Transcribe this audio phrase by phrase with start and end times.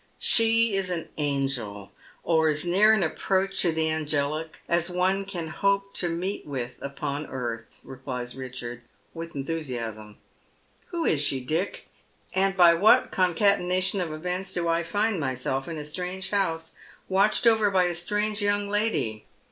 [0.35, 1.91] "She is an angel,
[2.23, 6.73] or as near an approach to the angelic as one can hope to meet with
[6.81, 8.81] upon earth," replies Eichard,
[9.13, 10.17] with enthusiasm."
[10.87, 11.87] Who is she, Dick?
[12.33, 16.73] and by what concatenation of events do I find myself in a strange house,
[17.07, 19.25] watched over by a strange young lady